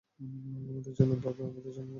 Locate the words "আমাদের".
0.69-0.93, 1.43-1.71